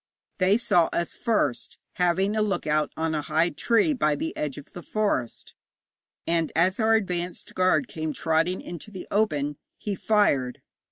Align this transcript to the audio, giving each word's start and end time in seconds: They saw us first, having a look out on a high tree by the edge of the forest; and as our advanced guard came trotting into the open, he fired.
They 0.39 0.57
saw 0.57 0.87
us 0.87 1.13
first, 1.13 1.77
having 1.97 2.35
a 2.35 2.41
look 2.41 2.65
out 2.65 2.91
on 2.97 3.13
a 3.13 3.21
high 3.21 3.51
tree 3.51 3.93
by 3.93 4.15
the 4.15 4.35
edge 4.35 4.57
of 4.57 4.71
the 4.73 4.81
forest; 4.81 5.53
and 6.25 6.51
as 6.55 6.79
our 6.79 6.95
advanced 6.95 7.53
guard 7.53 7.87
came 7.87 8.11
trotting 8.11 8.61
into 8.61 8.89
the 8.89 9.07
open, 9.11 9.57
he 9.77 9.93
fired. 9.93 10.63